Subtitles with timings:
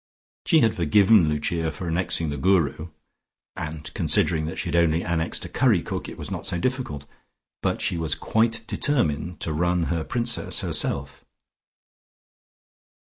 [0.47, 2.89] She had forgiven Lucia for annexing the Guru
[3.55, 7.05] (and considering that she had only annexed a curry cook, it was not so difficult)
[7.61, 11.23] but she was quite determined to run her Princess herself.